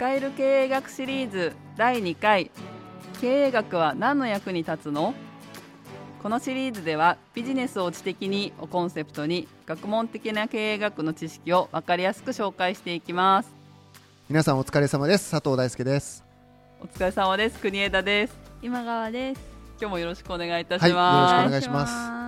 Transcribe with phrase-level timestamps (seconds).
[0.00, 2.50] 使える経営学シリーズ第2回。
[3.20, 5.12] 経営学は何の役に立つの？
[6.22, 13.52] このシリーズではビジネスを知的にをコンセプトに学問的な経営学の知識を分かりやすく紹介していきます。
[14.30, 15.32] 皆さんお疲れ様です。
[15.32, 16.24] 佐藤大輔です。
[16.80, 17.58] お疲れ様です。
[17.58, 18.38] 国枝です。
[18.62, 19.40] 今川です。
[19.78, 22.19] 今日もよろしくお願いいたしはいます、よろしくお願いします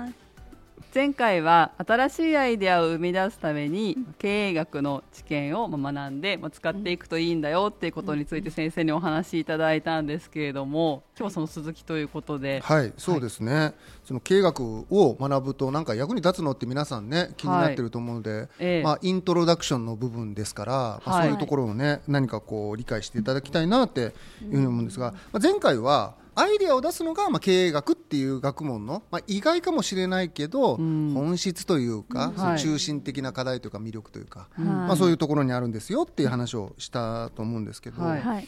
[0.94, 12.60] 前回は新しいアイデアを生み出すために経営学の知見をまあ学んでまあ使っていくといいんだよっていうことについて先生にお話しいただいたんですけれども今日はその続きということで。
[12.62, 13.72] はいそうですね、
[14.04, 18.82] その経営学を学ぶとなんか役に立つのって皆さんね気になってると思うので、ええ。
[18.82, 21.22] まあイントロダクションの部分ですから、まあはい。
[21.22, 24.12] そういうところをね何かこう理解していただきたいなっていう
[24.50, 31.12] ふうに思うんですが、まあ前回はアイデアを出すのがまあ経営学っていう学問の、まあ、意外かもしれないけど、ん。
[31.14, 32.58] 本質というか、はい。
[32.58, 34.64] 中心的な課題というか魅力というか、はい。
[34.64, 38.20] まあ、そういうところにあるんですよっていう話をしたと思うんですけど、はい。
[38.20, 38.46] はい。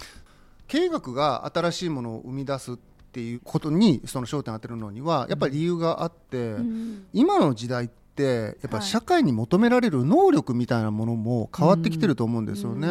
[0.67, 2.77] 経営学が新しいものを生み出すっ
[3.13, 7.07] ていうことにその焦点を当てるのにはやっぱり理由があって、うん。
[7.13, 8.87] 今の時代ってやっぱはい。
[8.87, 12.89] 社会に求められる能力みたいなものも変わってきてると思うんですよね。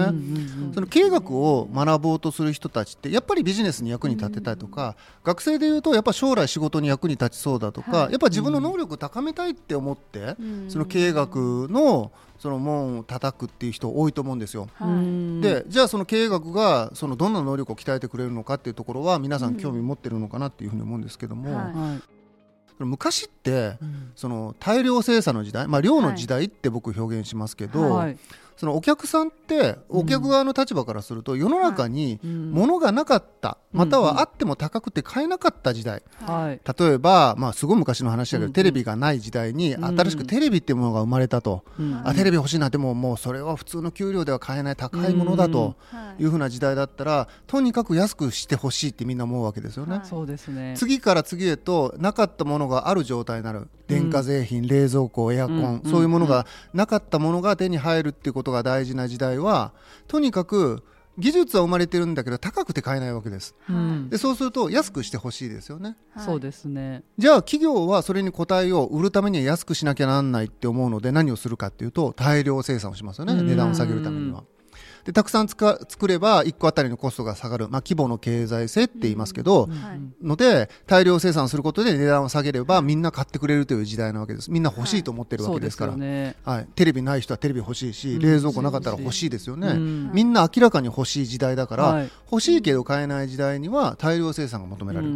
[0.74, 8.12] その経営学を学ぼうとする人たちってやっぱりビジネスに役に立てたいとか、学生でいうとやっぱ将来仕事に役に立ちそうだとか、はい。
[8.12, 14.68] やっぱ自分の能力を高めたいって思って、うんその経営学のその門を叩くっていう人多いと思うんですよ。
[15.42, 21.72] でじゃあその経営学がそのどんな能力を鍛えてくれるのかっていうところは皆さん興味持ってるのかなっていうふうに思うんですけども、
[22.86, 24.12] 昔ってうん。
[24.16, 28.18] その大量生産の時代、まあ、量の時代って僕表現しますけど、はい。
[28.58, 32.52] そのお客さんってお客側の立場からすると世の中にうん。
[32.52, 36.62] 物がなかった、うんまたはあっても高くて買えなかった時代、はい。
[36.80, 46.24] 例えば、まあ、すごい昔の話だけど、うんテレビがない時代にうん新しくテレビっていうものが生まれたと、うんあテレビ欲しいなでももうそれは普通の給料では買えない高いものだとはい。
[46.24, 49.98] いうふうな時代だったらとにかく安くしてほしいってみんな思うわけですよね。
[49.98, 50.06] はい。
[50.06, 50.76] そうですね。
[50.78, 53.68] 次から次へとなかったものがある状態になる。
[53.88, 59.74] 電化製品、冷蔵庫エアコン、うんそういうものがなかったものが手に入るっていうことが大事な時代は
[60.08, 60.84] とにかく
[61.18, 63.56] 技術は生まれてるんだけど高くて買えないわけです。
[63.70, 65.96] うんでそうすると安くしてほしいですよね。
[66.16, 66.26] はい。
[66.26, 67.04] そうですね。
[67.18, 73.34] じゃあ企業はそれに応えよう売るためには安くしなきゃなんないって思うので何をするかっていうと大量生産をしますよね。
[73.34, 73.48] うん。
[73.48, 74.44] 値段を下げるためには。
[75.06, 80.26] でたくさんつか作れば1個あたりのコストが下がる、まあ、規模の経済性って言いますけど、はい。
[80.26, 84.50] ので大量生産することで値段を下げればみんな買ってくれるという時代なわけです。
[84.52, 86.36] みんな欲しいと思ってるわそうですから、よね。
[86.44, 88.20] はい、テレビない人はテレビ欲しいし、うん。
[88.20, 90.12] 冷蔵庫なかったら欲しいですよね、うん。
[90.14, 92.12] みんな明らかに欲しい時代だから、はい。
[92.32, 95.14] 欲しいけど買えない時代には大量生産が求められる、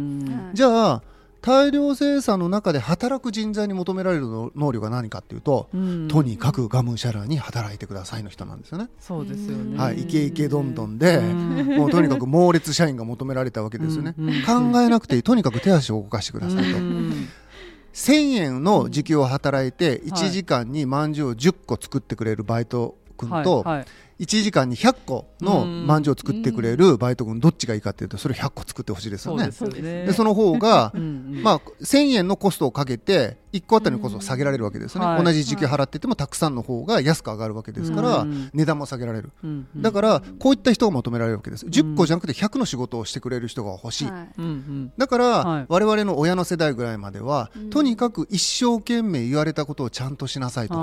[0.52, 1.02] じゃあ
[1.40, 6.08] 大量生産の中で働く人材に求められるの能力が何かっていうと、うん。
[6.08, 9.78] とにかくがむしゃらに働いてくださいの人なんですよね、そうですよね。
[9.78, 11.76] はい、イケイケどんどんで、うん。
[11.76, 14.14] もうとにかく猛烈社員が求められたわけですよね、
[14.46, 15.22] 考えなくていい。
[15.22, 17.28] とにかく手足を動かしてくださいと、うん
[17.94, 23.86] 1000円の時給を働いて1時間にまんじゅうを10個作ってくれるバイト君とはいはい
[24.20, 29.52] 1時間に100個のまんじゅうを作ってくれるバイト君どっちがいいかっていうとそれ100個作ってほしいですよね。
[29.52, 30.06] そうでね。
[30.06, 31.04] でその方が うんう
[31.38, 31.42] ん。
[31.42, 35.24] まあ1000円のコストをかけて1個あたりのコストを下げられるわけですよね、はい。
[35.24, 38.50] 同じ時給払っててもたくさんの方が安く上がるわけですからうん。
[38.52, 39.30] 値段も下げられる。
[39.42, 39.82] うんうん。
[39.82, 41.66] だからこういった人が求められるわけです。
[41.66, 44.08] 10個じゃなくて100の仕事をしてくれる人が欲しい、
[44.96, 45.66] だから、はい。
[45.68, 47.70] 我々の親の世代ぐらいまでは、うん。
[47.70, 50.74] とにかく一生懸命言われたことをちゃんとしなさいと。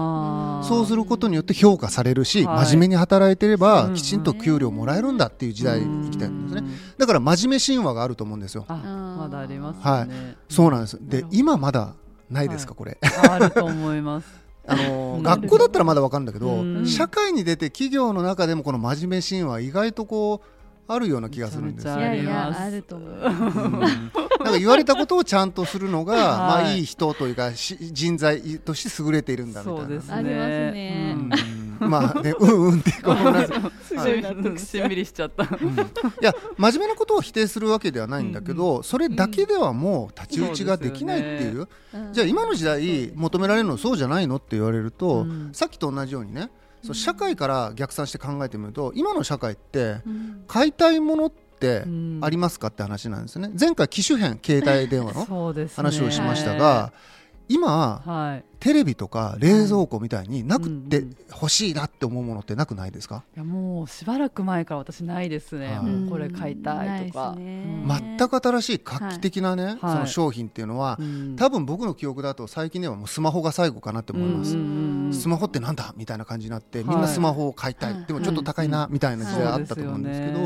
[0.64, 2.66] そうすることによって評価されるし、はい。
[2.66, 6.62] 真面目に働いてれば、うんきちんと給料もらえるんだっていう時代に生きてるんですね。
[6.62, 8.66] うんだから真面目神話があると思うんですよ。
[8.68, 10.09] まだありますはい
[10.50, 10.97] そうなんです。
[11.02, 11.94] で今まだ
[12.30, 12.78] ないですか、はい。
[12.78, 12.97] これ。
[13.30, 14.28] ああると思います。
[14.68, 16.88] あの学校だったらまだわかるんだけど、うん。
[16.88, 23.09] 社会に出て企業の中でもこの真面目神話意外とこうあるような気がするんですよめちゃめちゃいやいやありますあると思う。
[23.09, 23.22] うん。
[23.81, 26.24] なんか言われたことをちゃんとするのが、 はい。
[26.24, 29.81] まあいい人というかし人材として優れているんだみたいな。
[29.81, 30.14] そうですね。
[30.14, 31.16] ありますね。
[31.16, 33.56] うんまあねうんうんって ごめんなさ
[34.10, 35.44] いしんみりしちゃった。
[35.44, 35.48] い
[36.22, 42.14] や真面目なことを否定するわけではないんだけど、それだけではもう太刀打ちができないっていう,、うん。
[42.14, 45.50] じゃあ今の時代求められるのそうじゃないのって言われると、うん。
[45.54, 46.50] さっきと同じようにね
[46.84, 50.44] そう社会から逆算して考えてみると今の社会ってうん。
[50.48, 52.20] 買いたいものってうん。
[52.22, 53.52] ありますかって話なんですね。
[53.60, 56.92] 前回機種変携帯電話の 話をしましたが、
[57.47, 58.44] 今はい。
[58.59, 65.86] テレビとか冷蔵庫みたいになくてうんうん欲しいなって思うものってなくないですか、いやもうしばらく前から私ないですね、はい。
[65.86, 67.84] もうこれ買いたいとか、ないですね。
[67.84, 68.18] うん。
[68.18, 69.78] 全く新しい画期的なね、はい。
[69.80, 71.36] その商品っていうのは、うん。
[71.36, 74.68] 多分僕の記憶だと最近ではもうスマホが最後かなって思います、うんうん
[75.08, 75.94] うんスマホってなんだ？
[75.96, 76.88] みたいな感じになって、はい。
[76.88, 80.40] みんなスマホを買いたい、はいでもちょっと高いな、みたいな時代あったと思うんですけど、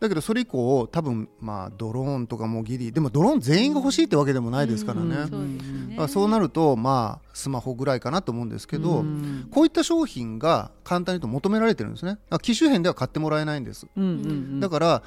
[0.00, 9.48] だけどそれ以降多分まあドローンとかもギリでもドローン全員が欲しいってわけでもないですからね、うんそうそうなるとまあスマホぐらいかなと思うんですけど、うん。
[9.50, 12.18] こういった商品が簡単に言うと求められてるんですね。
[12.40, 14.60] 機種変では買ってもらえないんです、うんうんうん。
[14.60, 15.02] だから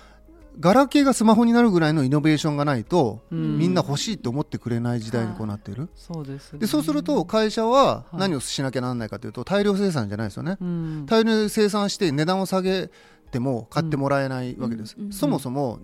[0.59, 3.57] ガラケーがスマホになるぐらいのイノベーションがないと、うん。
[3.57, 5.75] みんな欲しいって思ってくれない時代にこうなってい。
[5.75, 6.59] る、そうですね。
[6.59, 8.17] でそうすると会社ははい。
[8.17, 11.05] 何をしなきゃなんないかというと大量生産じゃないですよね、うん。
[11.07, 12.91] 大量生産して値段を下げ
[13.33, 15.79] ても買ってもらえないわけです、そもそも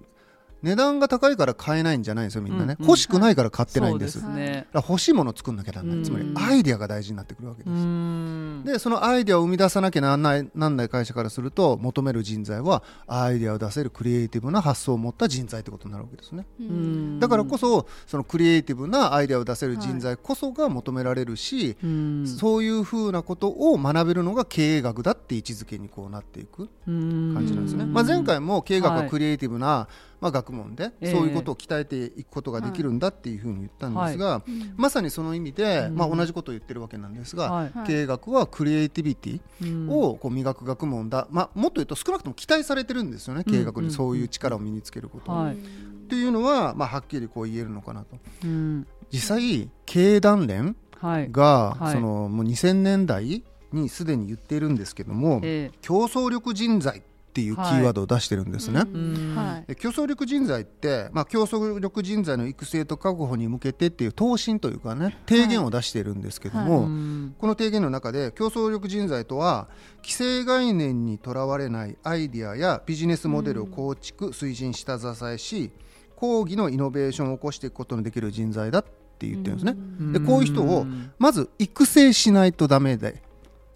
[0.62, 4.68] 値段が高いから買えないんじゃないんですよみんなね、うん欲しくないから買ってないんです,、そうですね。
[4.74, 6.04] 欲しいものを作んなきゃなんない、うん。
[6.04, 8.64] つまりアイデアが大事になってくるわけです、うん。
[8.66, 16.46] でそのアイデアを生み出さなきゃなんないなんない会社からすると求める人材はアイデアを出せるクリエイティブな発想を持った人材ってことになるわけですね。
[17.20, 22.28] だからこそそのクリエイティブなアイデアを出せる人材こそが求められるし、うん。
[22.28, 29.10] そういうふうなことを学べるのが経営学だって位置づけにこうなっていく感感じなんですね、まあ、前回も経営学ははい。
[29.10, 29.88] クリエイティブな、
[30.22, 31.12] まあ、学問でええ。
[31.12, 34.74] そういうことを鍛えていくことができるんだっていうふうに言ったんですが、うん。
[34.76, 35.96] まさにその意味で、うん。
[35.96, 37.72] まあ、同じことを言ってるわけなんですが、はい。
[37.74, 39.90] はい経営学はクリエイティビティうん。
[39.90, 43.54] をこう磨く学問だ、まあ、もっと言うと少なくとも期待されてるんですよね、うん。
[43.54, 43.92] 経営学に。
[43.92, 45.56] そういう力を身につけること、はい。
[45.56, 45.58] っ
[46.10, 48.18] ていうのは、まあ、はっきりこう言えるのかなと。
[48.44, 48.88] うん。
[49.12, 51.32] 実際経営団連はい。
[51.32, 51.94] が、はい。
[51.94, 55.72] そのもう2000年代にすでに言っているんですけども、え。
[55.82, 59.68] 競争力人材っていうキーワードを出してるんですね、はい。
[59.68, 69.68] で競争力人材って、まあ、競争力人材の育成と確保に向けてっていう答申というかね提言を出しているんですけども、うんこの提言の中で競争力人材とは
[70.04, 75.72] 既成概念にとらわれないアイデアやビジネスモデルを構築、推進下支えし
[76.16, 79.76] 講義のイノベーションを起こしていくことのできる人材だって言ってるんですね。
[80.14, 80.86] でこういう人を
[81.20, 83.22] まず育成しないとダメで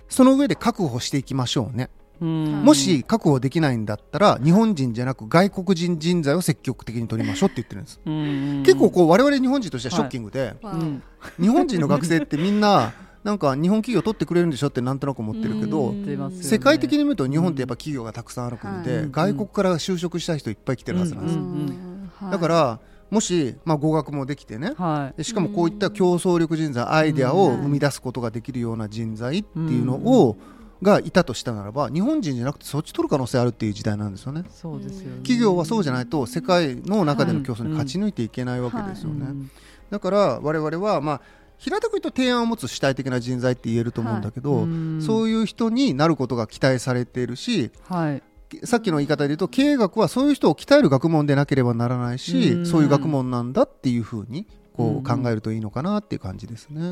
[0.10, 1.90] その上で確保していきましょうね。
[2.24, 2.64] うん。
[2.64, 8.00] もし確保できないんだったら日本人じゃなく外国人人材を積極的に取りましょうって言ってるんです。
[8.06, 8.64] うん。
[8.66, 11.04] 結構こう我々日本人としてはショッキングで、わうん。
[11.40, 12.94] 日本人の学生ってみんな
[13.24, 15.94] なんか日本企業取ってくれるんでしょってなんとなく思ってるけど
[16.42, 19.12] 世界的に見ると日本ってやっぱ企業がたくさんある国で、うん。
[19.12, 22.32] 外国から就職したい人いっぱい来てるはずなんです。
[22.32, 22.80] だから
[23.10, 24.74] もし、まあ、語学もできてね
[25.22, 30.36] しかもこういった競争力人材アイデアを生み出すことができるような人材っていうのを、
[30.84, 34.44] がいたとしたならば日本人じゃなくてそっち取る可能性あるっていう時代なんですよね。
[34.50, 35.18] そうですよね。
[35.18, 39.52] 企業はそうじゃないと世界の中での競争に勝ち抜いていけないわけですよね、うん
[39.90, 41.22] だから我々はまあ
[41.60, 48.24] 平たく言うと提案を持つ主体的な人材って言えると思うんだけど、うんそういう人になることが期待されているしはい。
[48.66, 52.66] さっきの言い方で言うと経営学はそういう人を鍛える学問でなければならないし、うん。
[52.66, 56.82] そういう学問なんだっていうふうにこう考えるといいのかなっていう感じですね。
[56.82, 56.84] い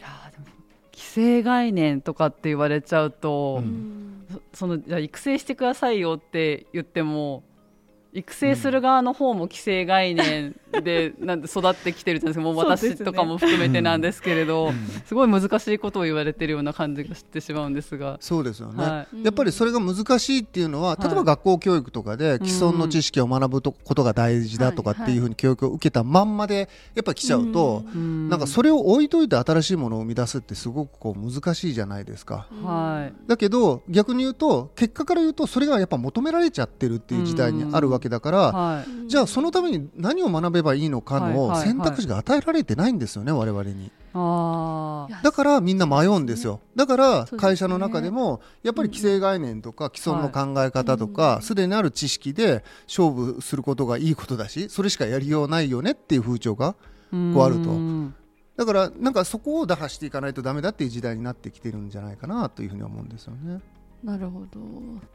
[0.00, 0.53] やーでも
[0.94, 4.26] 既成概念とかって言われちゃうと、うん。
[4.30, 7.42] そそのじゃあ育成してくださいよって言っても
[8.14, 12.44] 育成する側の方も既成概念でなんで育ってきてるじゃないですか。
[12.44, 14.72] もう私とかも含めてなんですけれど、
[15.04, 18.16] すごい難しいことを言われてるような感じがしてしまうんですが。
[18.20, 28.28] そうですよね、はやっぱりそれが難しいっていうのは、い例えば学校教育とかで既存の知識を学ぶとことが大事だとかっていうふうに教育を受けたまんまでやっぱり来ちゃうと、うん。
[28.28, 32.46] なんかそれを置いといて新しいものを生み出すってすごくこう難しいじゃないですか。
[32.62, 33.28] はい。
[33.28, 39.08] だけど逆に言うと結果から言うとそれがやっぱ求められちゃってるっていう時代にあるわけだから、はい。
[39.08, 43.90] じゃあそのために何を学べばいいのかの選択肢が与えられてないんですよね、我々に。
[44.14, 46.60] だからみんな迷うんですよ。
[46.76, 56.78] だから会社の中でもやっぱり既成概念とか既存の考え方とかすでにある知識で勝負することがいいことだしそれしかやりようないよねっていう風潮がこ
[57.10, 57.70] うあると。
[57.70, 58.14] うん
[58.56, 63.60] だからなんかそこを打破していかないとダメだっていう時代になってきてるんじゃないかなというふうに思うんですよね。
[64.04, 64.60] なるほど。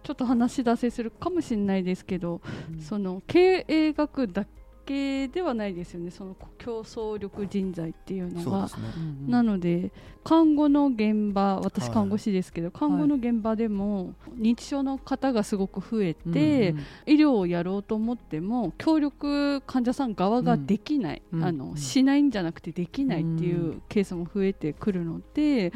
[0.03, 2.41] ちょっと話脱線するかもしれないですけど、
[2.79, 4.46] その経営学だ
[4.86, 6.10] けではないですよね。
[6.10, 8.67] その競争力人材っていうのは。
[8.67, 9.03] そうですね。
[9.24, 9.91] うんなので
[10.24, 21.46] 看護の現場私はい看護師ですけど、看護の現場でも認知症の方がすごく増えて、うん医療をやろうと思っても協力患者さん側ができない、うんうん。
[21.46, 25.72] あのしないんじゃなくてできないっていうケースも増えてくるので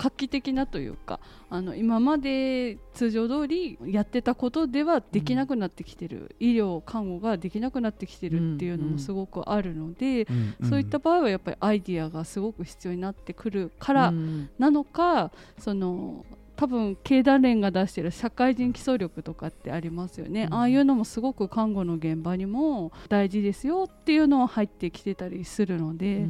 [0.00, 10.26] 画期的なというかあの今まで通常通りやってたことではできなくなってきてる、医療看護ができなくなってきてるっていうのもすごくあるので、
[10.60, 10.68] うん。
[10.68, 14.12] そういった場合はやっぱりアイディアがすごく必要になってくるから
[14.58, 16.24] なのか、その
[16.60, 20.54] 多分経団連が出している社会人基礎力とかってありますよね、うん。
[20.56, 26.28] ああいうのもすごく看護の現場にも大事ですよっていうのは入ってきてたりするので、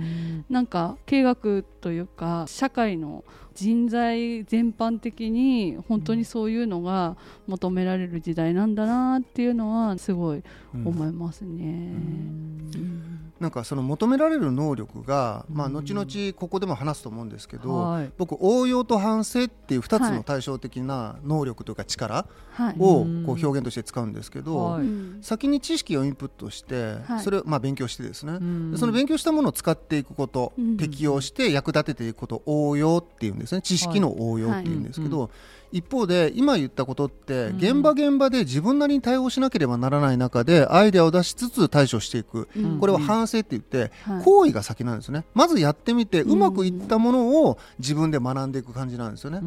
[0.48, 3.24] なんか経営学というか社会の
[3.56, 7.16] 人材全般的に本当にそういうのが
[7.48, 10.44] 求められる時代なんだなっていうのはすごい
[10.76, 10.86] うん。
[10.86, 11.64] 思いますね。
[11.64, 18.12] うんなんかその求められる能力が、まあ、うん後々ここでも話すと思うんですけど、はい。
[18.18, 20.12] 僕応用と反省っていう2つはい。
[20.12, 22.76] の対照的な能力というか力はい。
[22.78, 23.24] をうん。
[23.24, 24.82] こう表現として使うんですけど、はい。
[24.82, 27.20] うん先に知識をインプットして、はい。
[27.24, 28.72] それをまあ勉強してですね、うん。
[28.72, 30.76] でその勉強したものを使っていくこと、うん。
[30.76, 33.62] 適用して役立てていくことを応用っていうんですね。
[33.62, 35.30] 知識の応用っていうんですけど、は
[35.72, 37.56] 一方で今言ったことってうん。
[37.58, 42.48] 現場現場で自分なりに対応しなければならない中でアイデアを出しつつ対処していく。
[42.56, 42.78] うん。
[42.80, 44.24] これは反省って言ってはい。
[44.24, 45.24] 行為が先なんですね。
[45.34, 49.40] まずやってみてうまくいったものを自分で学んでいく感じなんですよね。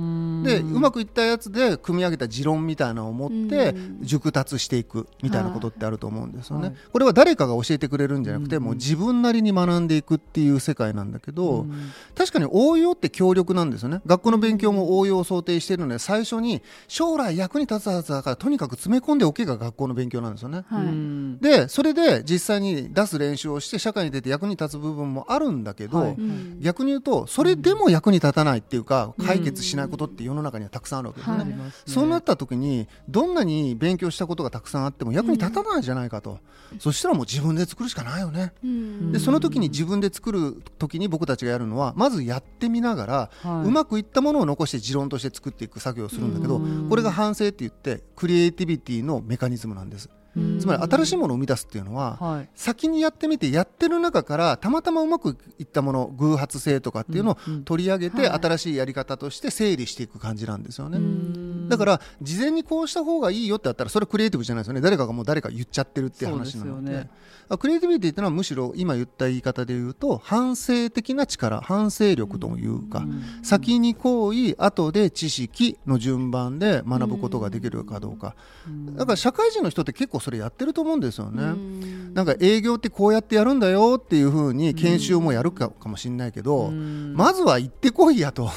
[0.43, 3.99] でうまくいったやつで組み上げた持論みたいなのを持ってうん。
[4.01, 6.67] 熟達していくみたいなことってあると思うんですよね。
[6.67, 6.75] はい。
[6.91, 8.63] これは誰かが教えてくれるんじゃなくて、うん。
[8.63, 11.65] もう自分なりに学んでいくっていう世界なんだけど、
[12.15, 14.01] 確かに応用って強力なんですよね。
[14.05, 20.63] 学校の勉強も応用を想定しているので最初に将来役に立つはずだからとにかく詰め込んでおけが学校の勉強なんですよね。
[20.67, 21.43] はい。
[21.43, 26.11] でそれで実際に出す練習をして社会に出て役に立つ部分もあるんだけど、はい。
[26.13, 26.61] うん。
[26.61, 31.37] 逆に言うとそれでも役に立たないっていうか解決しないことって世の中にはたくさんあるわけですね。
[31.37, 31.55] はい。
[31.85, 36.39] そうなった時にどんなに勉強したことがたくさんあっても役に立たないじゃないかと、
[36.79, 38.53] そしたらもう自分で作るしかないよね。
[38.63, 39.11] うん。
[39.11, 43.67] でその時に自分で作る時に僕たちがやるのはまずやってみながら、はい。
[43.67, 46.89] うまくいったものを残して持論として作っていく作業をするんだけど、うん。
[46.89, 50.09] これが反省って言ってクリエイティビティのメカニズムなんです。
[50.35, 50.59] うん。
[50.59, 52.49] つまり新しいものを生み出すっていうのは、はい。
[52.55, 58.39] 先にやってみてやってる中からたまたまうまくいったもの偶発性とかっていうのを取り上げて、はい。
[58.41, 60.97] 新しいやり方として整理していく感じなんですよね。
[61.73, 64.81] うんだから事前にこうした方がいいよってあったらそれクリエイティブじゃないですよね。
[64.81, 66.91] 誰かがもう誰か言っちゃってるっていう話なので。
[66.91, 67.09] ね。
[67.49, 73.03] あクリエイティビティっていうのはむしろ今言った言い方で言うと反省的な力反省力というか、
[73.41, 78.35] 先に行為後で知識の順番で学ぶことができるかどうか、
[78.95, 81.43] だから社会人の人って結構それやってると思うんですよね。
[81.43, 82.13] うん。
[82.13, 88.51] なんか営業ってこうやってやるんだよっていうふうに研修もやるかかもしれないけど、ままずは行ってこいやと。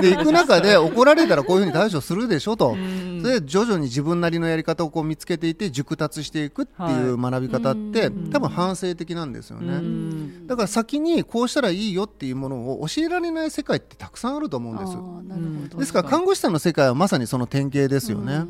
[0.00, 2.70] で行く中で怒られたらこういうふうに対処するでしょと。
[2.70, 9.78] うんそれで徐々に自分なりのやり方をこう見つけていって熟達していくっていう学び方って、うん多分反省的なんですようね。
[9.78, 15.76] んだから先にこうしたらいいよっていうものを教えられない世界ってたくさんあると思うんです。
[15.78, 18.44] ですから看護師さんの世界はまさにその典型ですよね。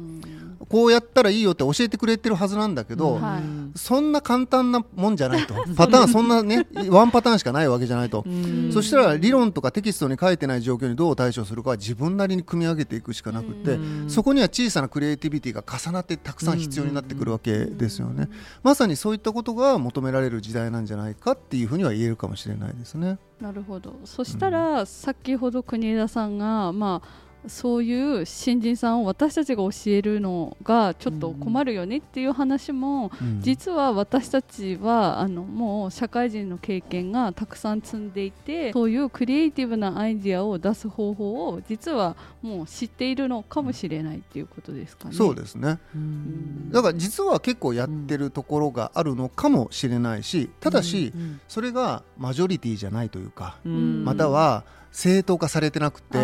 [0.61, 3.79] うんこうやったらいいよって教えてくれてるはずなんだけど、はい。
[3.79, 5.55] そんな簡単なもんじゃないと。
[5.77, 8.71] パターンそんなねワンパターンしかないわけじゃないと、うん。
[8.73, 14.11] そしたら理論とかテキストに書いてない状況にどう対処するかは自分なりに組み上げていくしかなくて、うん。
[14.11, 18.29] そこには小さなクリエイティビティが重なってたくさん必要になってくるわけですよね、
[18.63, 23.19] まさにそういったことが求められる時代なんじゃないかっていうふうには言えるかもしれないですね。
[23.41, 23.97] なるほど。
[24.05, 33.41] そしたら、先ほど国枝さんがまあそういう新人さんを私たちが教えるのがちょっと困るよねっていう話も、うん。
[33.41, 45.15] 実は私たちはあのもう社会人の経験がたくさん積んでいてそういうクリエイティブなアイディアを出す方法を実はもう知っているのかもしれないっていうことですかね。
[45.15, 45.79] そうですね。
[45.95, 46.71] うん。
[46.71, 54.05] だから実は結構やってるところがあるのかもしれないしただし、うんそれがマジョリティじゃないというか、うん。
[54.05, 54.65] または
[54.97, 56.17] 正当化されてなくて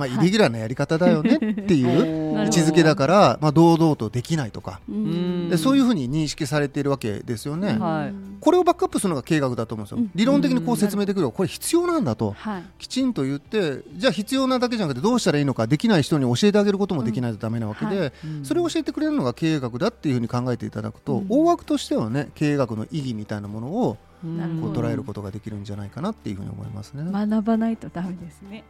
[0.00, 5.48] まあ、イはいレギュラーなやり方だよねっていう 位置づけだから、まあ、堂々とできないとか、うん。
[5.50, 7.76] でそういうふうに認識されているわけですよね。
[7.78, 8.14] はい。
[8.40, 10.10] これをバックアップするのが経営学だと思うんですよ、うん。
[10.14, 12.34] 理論的にこう説明できるこれ必要なんだと。
[12.38, 12.62] はい。
[12.78, 18.12] きちんと言ってじゃあ必要なだけじゃなくてどうしたらいいのかできない人に教えてあげることもできないとダメなわけで、
[18.42, 21.26] それを教えてくれるのが経営学だっていうふうに考えていただくと、うん。
[21.28, 27.10] 大枠としてはね経営学の意義みたいなものをこう捉えることができるんじゃないかなっていうふうに思いますね。
[27.10, 28.64] 学ばないとダメですね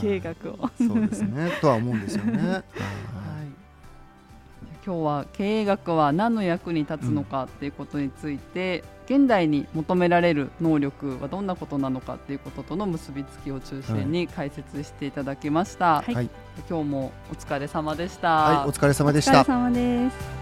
[0.00, 0.70] 経営学を。
[0.78, 2.38] そうですねとは思うんですよね。
[2.42, 2.62] はいはい
[4.84, 16.30] 今日は経営学は何の役に立つのかっていうことについて、現代に求められる能力はどんなことなのかっていうこととの結びつきを中心に解説していただきました、はいはい
[16.68, 19.52] 今日もお疲れ様でした、はい、お疲れ様でしお疲れた。
[19.52, 20.41] 様です。